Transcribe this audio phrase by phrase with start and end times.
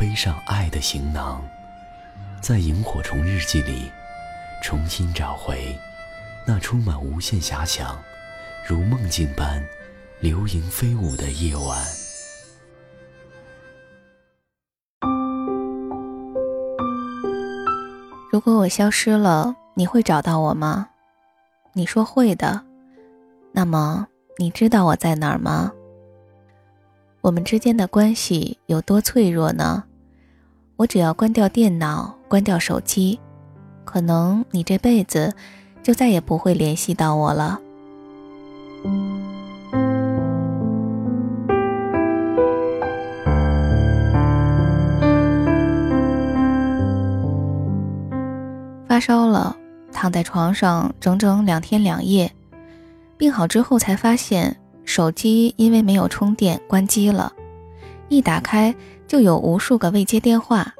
[0.00, 1.42] 背上爱的行囊，
[2.40, 3.92] 在萤火虫日记里，
[4.62, 5.78] 重新找回
[6.46, 7.98] 那充满无限遐想、
[8.66, 9.62] 如梦境般
[10.18, 11.84] 流萤飞舞的夜晚。
[18.32, 20.88] 如果我消失了，你会找到我吗？
[21.74, 22.62] 你说会的。
[23.52, 24.06] 那么，
[24.38, 25.70] 你知道我在哪儿吗？
[27.20, 29.84] 我们之间的关系有多脆弱呢？
[30.80, 33.20] 我只要关掉电脑，关掉手机，
[33.84, 35.34] 可能你这辈子
[35.82, 37.60] 就再也不会联系到我了。
[48.88, 49.54] 发烧了，
[49.92, 52.32] 躺在床上整整两天两夜，
[53.18, 57.30] 病好之后才发现手机因为没有充电关机了，
[58.10, 58.74] 一打开。
[59.08, 60.72] 就有无数个未接电话，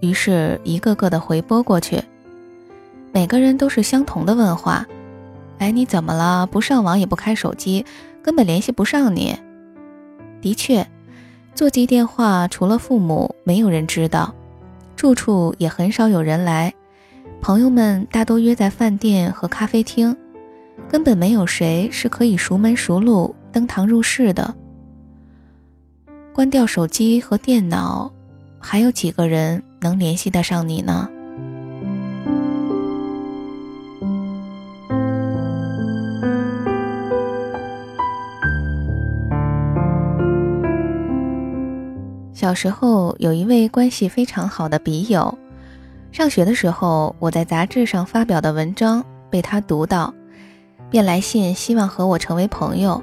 [0.00, 1.98] 于是一个个的回拨过去，
[3.10, 4.86] 每个人都是相同的问话
[5.56, 6.46] ：“哎，你怎么了？
[6.46, 7.86] 不上网也不开手机，
[8.22, 9.34] 根本联系不上你。”
[10.42, 10.86] 的确，
[11.54, 14.34] 座机电话除了父母，没有人知道，
[14.94, 16.74] 住处也很少有人来，
[17.40, 20.14] 朋友们大多约在饭店和咖啡厅，
[20.86, 24.54] 根本没有谁是可以熟门熟路登堂入室的。
[26.32, 28.10] 关掉手机和电脑，
[28.58, 31.08] 还有几个人能联系得上你呢？
[42.32, 45.36] 小时候有一位关系非常好的笔友，
[46.10, 50.14] 上学的时候我在杂志上发表的文章被他读到，
[50.88, 53.02] 便来信希望和我成为朋友。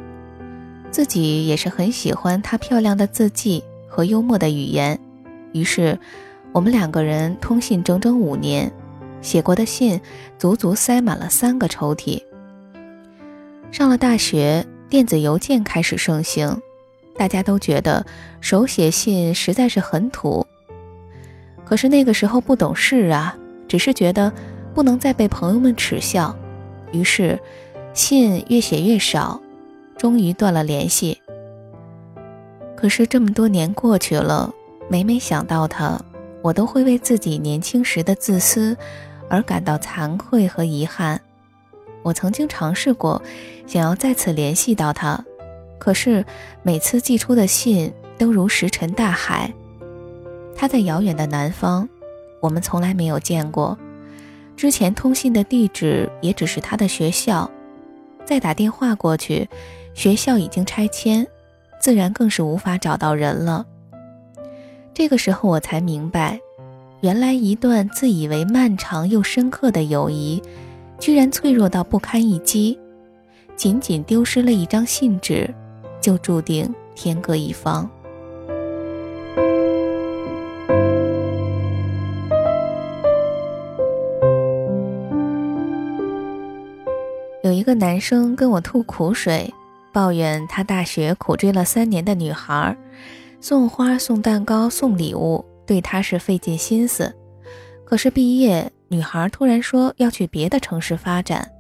[0.98, 5.00] 自己也是很喜欢她漂亮的字迹和幽默的语言，
[5.54, 6.00] 于是
[6.52, 8.72] 我们两个人通信整整五年，
[9.22, 10.02] 写过的信
[10.40, 12.20] 足足塞满了三个抽屉。
[13.72, 16.60] 上了大学，电子邮件开始盛行，
[17.16, 18.04] 大家都觉得
[18.42, 20.48] 手写信实在是很土。
[21.64, 23.38] 可是那个时候不懂事啊，
[23.68, 24.34] 只是觉得
[24.74, 26.36] 不能再被朋友们耻笑，
[26.92, 27.40] 于是
[27.94, 29.40] 信越写越少。
[29.98, 31.20] 终于断了联系。
[32.76, 34.54] 可是这么多年过去了，
[34.88, 36.00] 每每想到他，
[36.42, 38.78] 我都会为自己年轻时的自私
[39.30, 41.20] 而感到惭愧和遗憾。
[42.04, 43.22] 我曾经尝试过，
[43.66, 45.26] 想要再次联系到他，
[45.80, 46.24] 可是
[46.62, 49.52] 每次寄出的信都如石沉大海。
[50.56, 51.90] 他在遥远的南方，
[52.40, 53.78] 我们从来没有见过。
[54.56, 57.50] 之前通信的地址也只是他的学校，
[58.24, 59.50] 再打电话过去。
[59.98, 61.26] 学校已经拆迁，
[61.80, 63.66] 自然更是无法找到人了。
[64.94, 66.40] 这个时候我才明白，
[67.02, 70.40] 原来一段自以为漫长又深刻的友谊，
[71.00, 72.78] 居然脆弱到不堪一击。
[73.56, 75.52] 仅仅丢失了一张信纸，
[76.00, 77.90] 就注定天各一方。
[87.42, 89.52] 有一个男生跟我吐苦水。
[89.98, 92.78] 抱怨他大学苦追了三年的女孩，
[93.42, 97.16] 送花、送蛋糕、送礼物，对他是费尽心思。
[97.84, 101.52] 可是毕业，女孩突然说要去别的城市发展，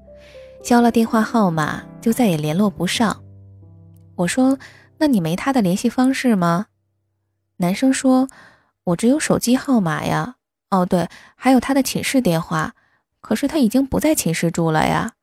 [0.64, 3.24] 交了电话号码就再也联络不上。
[4.18, 4.60] 我说
[5.00, 6.68] ：“那你没他的联系方式吗？”
[7.58, 8.28] 男生说
[8.86, 10.36] ：“我只有手机号码呀。
[10.70, 12.76] 哦，对，还有他的寝室电话，
[13.20, 15.14] 可是他已经不在寝室住了呀。”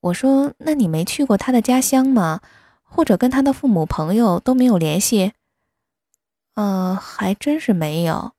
[0.00, 2.40] 我说：“那你没去过他的家乡吗？
[2.82, 5.32] 或者跟他的父母朋友都没有联系？”
[6.56, 8.32] 呃，还真是没有。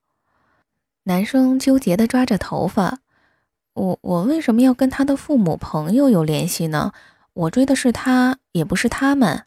[1.03, 2.99] 男生纠结地抓着头发
[3.73, 6.91] ：“我我为什么要跟他的父母朋友有联系呢？
[7.33, 9.45] 我追的是他，也不是他们。”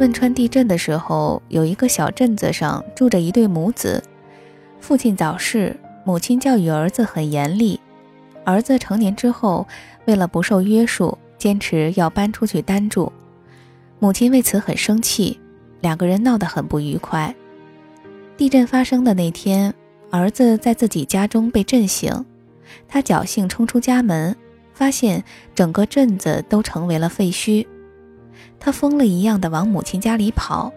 [0.00, 4.02] 汶川地震的时候，有一个小镇子上住着一对母子。
[4.82, 7.78] 父亲早逝，母亲教育儿子很严厉。
[8.44, 9.64] 儿子成年之后，
[10.06, 13.10] 为了不受约束，坚持要搬出去单住。
[14.00, 15.38] 母亲为此很生气，
[15.80, 17.32] 两个人闹得很不愉快。
[18.36, 19.72] 地震发生的那天，
[20.10, 22.26] 儿子在自己家中被震醒，
[22.88, 24.34] 他侥幸冲出家门，
[24.74, 25.22] 发现
[25.54, 27.64] 整个镇子都成为了废墟。
[28.58, 30.72] 他疯了一样的往母亲家里跑，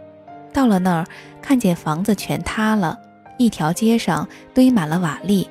[0.53, 1.07] 到了那儿，
[1.41, 2.99] 看见房子全塌了，
[3.37, 5.47] 一条街上堆满了瓦砾，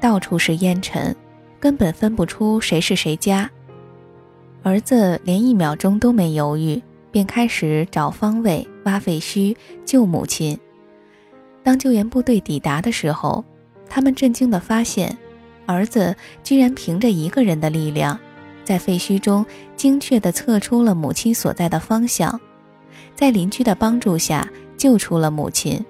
[0.00, 1.14] 到处是烟尘，
[1.60, 3.50] 根本分不出谁是谁家。
[4.62, 6.82] 儿子连一秒钟都没犹豫。
[7.10, 10.56] 便开始找方位、挖废墟、救母亲。
[11.62, 13.42] 当救援部队抵达的时候，
[13.88, 15.16] 他们震惊地发现，
[15.64, 16.14] 儿子
[16.44, 18.20] 居然凭着一个人的力量，
[18.62, 22.38] 在废墟中精确地测出了母亲所在的方向，
[23.14, 24.46] 在邻居的帮助下
[24.76, 25.82] 救出了母亲。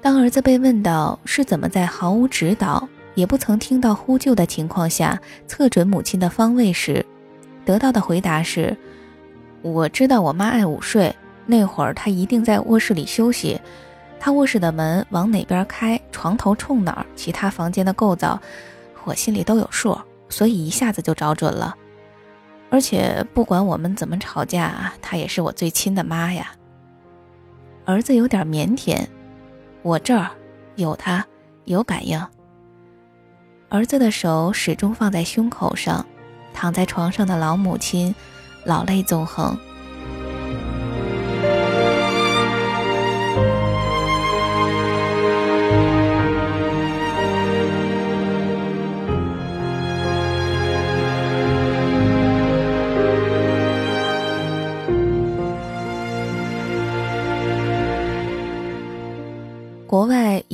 [0.00, 7.04] 当儿子被问到是怎么在毫无指导、也不曾听到呼救的情况下测准母亲的方位时，
[7.64, 8.76] 得到的回答是。
[9.60, 11.14] 我知道我妈爱午睡，
[11.44, 13.60] 那会儿她一定在卧室里休息。
[14.20, 18.40] 她卧室的门往哪边开，床头冲哪儿，其他房间的构造，
[19.02, 19.98] 我心里都有数，
[20.28, 21.74] 所以一下子就找准了。
[22.70, 26.52] 而且不管我们怎么吵架，她也是我最亲的妈呀。
[27.84, 29.04] 儿子有点腼腆，
[29.88, 30.28] 我这儿
[30.76, 31.26] 有他，
[31.64, 32.22] 有感应。
[33.70, 36.04] 儿子的手始终放在胸口上，
[36.52, 38.14] 躺在床上的老母亲。
[38.64, 39.58] 老泪纵横。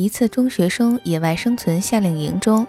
[0.04, 2.66] 一次中学生野外生存夏令营中，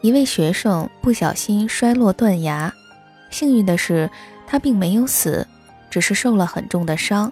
[0.00, 2.74] 一位学生不小心摔落断崖，
[3.30, 4.10] 幸运的是。
[4.50, 5.46] 他并没有死，
[5.90, 7.30] 只是受了很重的伤。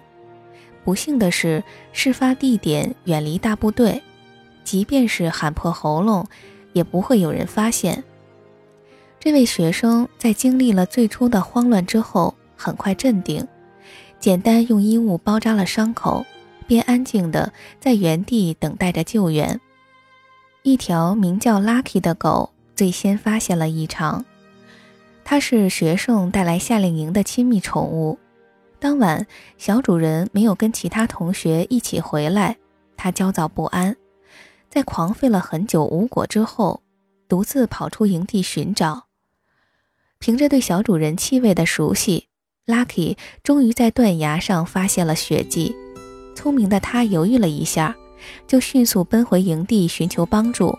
[0.85, 3.99] 不幸的是，事发地点远离大部队，
[4.63, 6.23] 即便是喊破喉咙，
[6.73, 8.03] 也不会有人发现。
[9.19, 13.45] 这位学生在经历了最初的慌乱之后，很快镇定，
[14.19, 16.23] 简单用衣物包扎了伤口，
[16.67, 19.59] 便安静地在原地等待着救援。
[20.61, 24.25] 一条名叫 Lucky 的狗最先发现了异常。
[25.23, 28.19] 它是学生带来夏令营的亲密宠物。
[28.79, 29.25] 当晚，
[29.57, 32.57] 小主人没有跟其他同学一起回来，
[32.95, 33.95] 他焦躁不安。
[34.69, 36.81] 在狂吠了很久无果之后，
[37.27, 39.05] 独自跑出营地寻找。
[40.19, 42.27] 凭着对小主人气味的熟悉
[42.65, 45.75] ，Lucky 终于在断崖上发现了血迹。
[46.37, 47.95] 聪明的他犹豫了一下，
[48.45, 50.77] 就迅速奔回营地寻求帮助。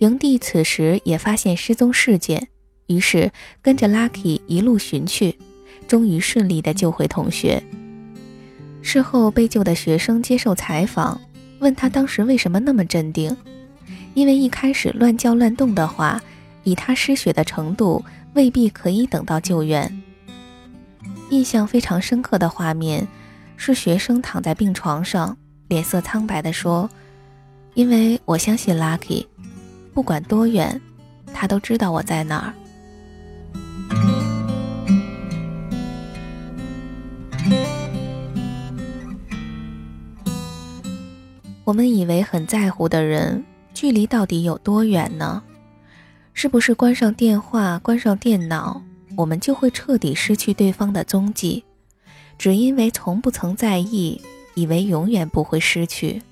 [0.00, 2.48] 营地此时也发现失踪事件。
[2.88, 3.30] 于是
[3.62, 5.38] 跟着 Lucky 一路寻去，
[5.86, 7.62] 终于顺利的救回同学。
[8.82, 11.20] 事后被救的学生接受采访，
[11.60, 13.36] 问他当时为什么那么镇定，
[14.14, 16.20] 因为一开始乱叫乱动的话，
[16.64, 18.04] 以他失血的程度，
[18.34, 20.02] 未必可以等到救援。
[21.30, 23.06] 印象非常深刻的画面，
[23.56, 25.36] 是学生躺在病床上，
[25.68, 26.88] 脸色苍白的说
[27.74, 29.26] ：“因为我相信 Lucky，
[29.92, 30.80] 不管多远，
[31.32, 32.54] 他都知道我在哪儿。”
[41.64, 45.42] 我们以为很在乎的人，距离到底有多远呢？
[46.32, 48.80] 是不是关上电话、关上电脑，
[49.16, 51.64] 我们就会彻底失去对方的踪迹？
[52.38, 54.20] 只因为从不曾在意，
[54.54, 56.22] 以为永远不会失去。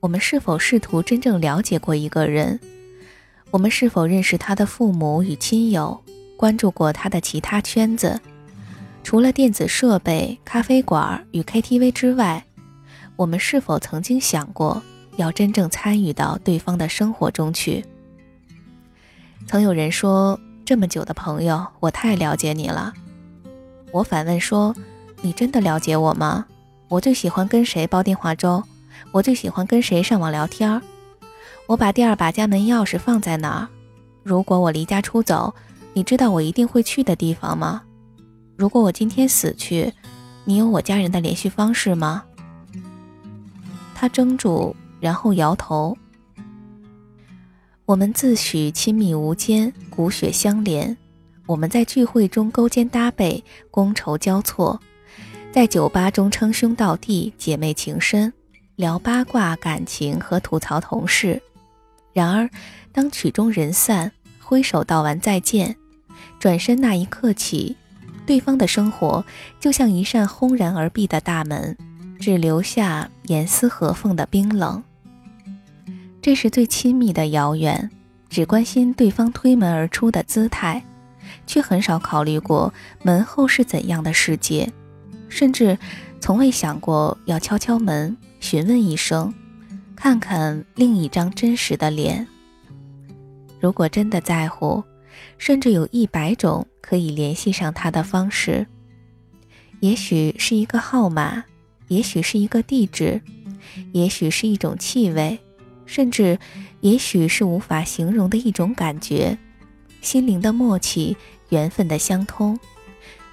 [0.00, 2.60] 我们是否试图真正了解过一个人？
[3.50, 6.02] 我们是否认识他的父母与亲友？
[6.36, 8.20] 关注过他的其他圈子？
[9.02, 12.44] 除了电子设备、咖啡馆与 KTV 之外？
[13.14, 14.82] 我们是否曾经想过
[15.16, 17.84] 要真正参与到对方的生活中去？
[19.46, 22.92] 曾有人说：“这么久的朋友，我太了解你了。”
[23.92, 24.74] 我反问说
[25.26, 26.46] ：“你真的了解我吗？
[26.86, 28.62] 我最喜欢跟谁煲电话粥？
[29.10, 30.80] 我最喜欢跟谁上网聊天？
[31.66, 33.68] 我把第二把家门钥匙放在哪儿？
[34.22, 35.52] 如果我离家出走，
[35.94, 37.82] 你知道我一定会去的地方吗？
[38.56, 39.92] 如果我今天死去，
[40.44, 42.22] 你有我家人的联系方式吗？”
[43.96, 45.98] 他怔住，然后摇头。
[47.84, 50.96] 我们自诩亲密无间，骨血相连。
[51.46, 53.42] 我们在聚会中勾肩搭背，
[53.72, 54.78] 觥筹交错；
[55.56, 58.30] 在酒吧中称兄道弟，姐妹情深，
[58.74, 61.40] 聊八卦、感情和吐槽同事。
[62.12, 62.50] 然而，
[62.92, 65.74] 当曲终人散，挥手道完再见，
[66.38, 67.74] 转身那一刻起，
[68.26, 69.24] 对方的生活
[69.58, 71.74] 就像一扇轰然而闭的大门，
[72.20, 74.84] 只留下严丝合缝的冰冷。
[76.20, 77.90] 这是最亲密的遥远，
[78.28, 80.84] 只关心对方推门而出的姿态，
[81.46, 84.70] 却很少考虑过门后是怎样的世界，
[85.28, 85.78] 甚至
[86.20, 89.32] 从未想过要敲敲门，询问一声，
[89.94, 92.26] 看看另一张真实的脸。
[93.60, 94.82] 如果真的在乎，
[95.38, 98.66] 甚至有一百种可以联系上他的方式，
[99.80, 101.44] 也许是一个号码，
[101.88, 103.20] 也许是一个地址，
[103.92, 105.38] 也许是一种气味。
[105.84, 106.36] 甚至，
[106.80, 109.38] 也许是无法形容的一种感觉，
[110.00, 111.16] 心灵的默契，
[111.50, 112.58] 缘分的相通，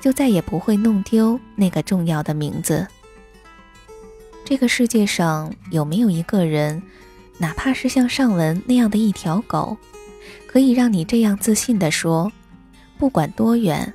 [0.03, 2.85] 就再也不会弄丢那个重要的名字。
[4.43, 6.83] 这个世界上有没有一个人，
[7.37, 9.77] 哪怕是像上文那样的一条狗，
[10.45, 12.29] 可以让你这样自信地说，
[12.97, 13.93] 不管多远，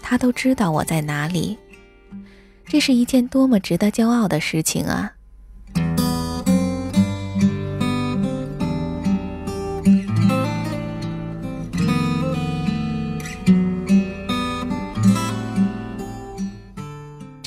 [0.00, 1.58] 他都知道我在哪里？
[2.64, 5.12] 这是一件多么值得骄傲的事情啊！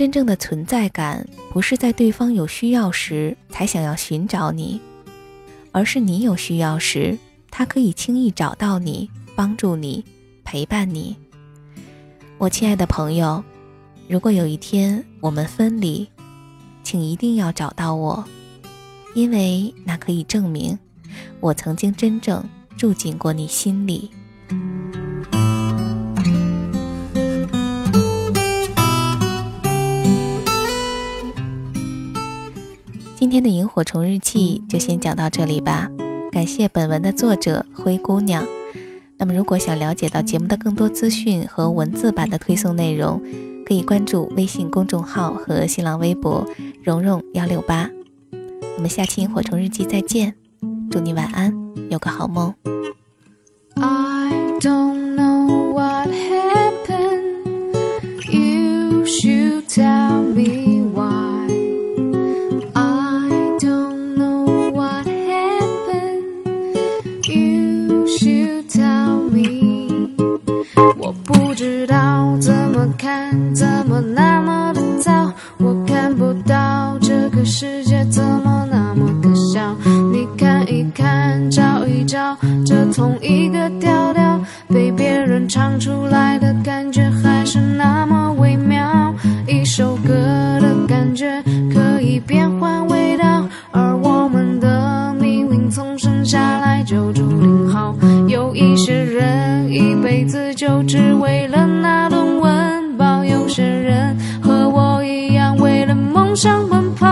[0.06, 4.80] 真正的存在感，不是在对方有需要时才想要寻找你，
[5.72, 7.18] 而是你有需要时，
[7.50, 10.06] 他可以轻易找到你，帮助你，
[10.44, 11.16] 陪伴你。
[12.38, 13.44] 我亲爱的朋友，
[14.08, 16.08] 如果有一天我们分离，
[16.84, 18.24] 请一定要找到我，
[19.16, 20.78] 因为那可以证明
[21.40, 22.48] 我曾经真正
[22.78, 24.12] 住进过你心里。
[33.18, 35.90] 今天的萤火虫日记就先讲到这里吧，
[36.34, 38.46] 感谢本文的作者灰姑娘。
[39.18, 43.22] 那么，如果想了解到节目的更多资讯和文字版的推送内容，
[43.66, 46.46] 可以关注微信公众号和新浪微博
[46.84, 47.90] “蓉蓉幺六八”。
[48.76, 50.36] 我们下期萤火虫日记再见，
[50.92, 51.54] 祝你晚安，
[51.90, 52.54] 有个好梦。
[71.96, 79.74] 要怎么看怎么那么的糟我看不到这个世界怎么那么可笑。
[80.12, 86.54] 你看一看找一找这同一个调调被别人唱出来的
[99.76, 107.06] 一辈子就只为了那顿温饱，有些人和我一样为了梦想奔跑。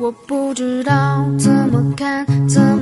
[0.00, 2.77] 我不知道怎么看怎么。